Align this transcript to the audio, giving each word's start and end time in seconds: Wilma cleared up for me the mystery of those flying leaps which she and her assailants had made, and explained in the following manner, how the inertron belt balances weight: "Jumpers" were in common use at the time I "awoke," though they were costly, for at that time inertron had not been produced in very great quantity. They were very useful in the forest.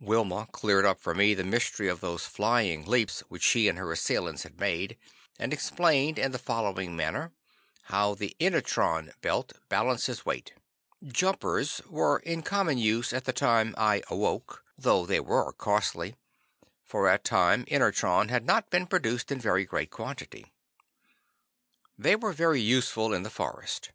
Wilma 0.00 0.48
cleared 0.50 0.84
up 0.84 0.98
for 0.98 1.14
me 1.14 1.34
the 1.34 1.44
mystery 1.44 1.86
of 1.86 2.00
those 2.00 2.26
flying 2.26 2.84
leaps 2.84 3.20
which 3.28 3.44
she 3.44 3.68
and 3.68 3.78
her 3.78 3.92
assailants 3.92 4.42
had 4.42 4.58
made, 4.58 4.98
and 5.38 5.52
explained 5.52 6.18
in 6.18 6.32
the 6.32 6.38
following 6.40 6.96
manner, 6.96 7.30
how 7.84 8.12
the 8.16 8.34
inertron 8.40 9.12
belt 9.20 9.52
balances 9.68 10.26
weight: 10.26 10.52
"Jumpers" 11.06 11.80
were 11.88 12.18
in 12.18 12.42
common 12.42 12.76
use 12.76 13.12
at 13.12 13.24
the 13.24 13.32
time 13.32 13.72
I 13.78 14.02
"awoke," 14.10 14.64
though 14.76 15.06
they 15.06 15.20
were 15.20 15.52
costly, 15.52 16.16
for 16.82 17.08
at 17.08 17.22
that 17.22 17.28
time 17.28 17.62
inertron 17.68 18.30
had 18.30 18.44
not 18.44 18.70
been 18.70 18.88
produced 18.88 19.30
in 19.30 19.38
very 19.38 19.64
great 19.64 19.92
quantity. 19.92 20.52
They 21.96 22.16
were 22.16 22.32
very 22.32 22.60
useful 22.60 23.14
in 23.14 23.22
the 23.22 23.30
forest. 23.30 23.92